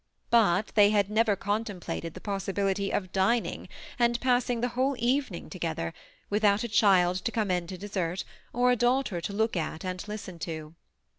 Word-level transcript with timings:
But 0.31 0.71
they 0.73 0.89
had 0.89 1.11
never 1.11 1.35
contem 1.35 1.79
plated 1.79 2.15
the 2.15 2.21
possibility 2.21 2.89
of 2.91 3.11
dining 3.11 3.69
and 3.99 4.19
passing 4.19 4.59
the 4.59 4.69
whole 4.69 4.95
evening 4.97 5.47
together, 5.47 5.93
without 6.27 6.63
a 6.63 6.67
child 6.67 7.17
to 7.17 7.31
come 7.31 7.51
in 7.51 7.67
to 7.67 7.77
dessert, 7.77 8.23
or 8.51 8.71
a 8.71 8.75
daughter 8.75 9.21
to 9.21 9.31
look 9.31 9.55
at 9.55 9.85
and 9.85 10.03
listen 10.07 10.39
to. 10.39 10.73